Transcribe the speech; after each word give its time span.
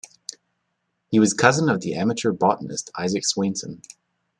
He 1.11 1.19
was 1.19 1.35
cousin 1.35 1.69
of 1.69 1.81
the 1.81 1.93
amateur 1.93 2.31
botanist 2.31 2.89
Isaac 2.97 3.23
Swainson. 3.23 3.83